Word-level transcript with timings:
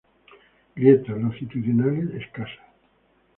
Grietas 0.75 1.15
longitudinales 1.15 2.09
escasas. 2.15 2.57